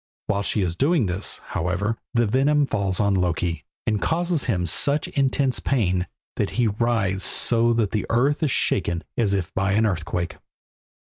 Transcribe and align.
While 0.25 0.41
she 0.41 0.63
is 0.63 0.75
doing 0.75 1.05
this, 1.05 1.41
however, 1.49 1.95
the 2.15 2.25
venom 2.25 2.65
falls 2.65 2.99
on 2.99 3.13
Loki, 3.13 3.65
and 3.85 4.01
causes 4.01 4.45
him 4.45 4.65
such 4.65 5.07
intense 5.09 5.59
pain 5.59 6.07
that 6.37 6.49
he 6.57 6.65
writhes 6.65 7.23
so 7.23 7.71
that 7.73 7.91
the 7.91 8.07
earth 8.09 8.41
is 8.41 8.49
shaken 8.49 9.03
as 9.15 9.35
if 9.35 9.53
by 9.53 9.73
an 9.73 9.85
earthquake. 9.85 10.37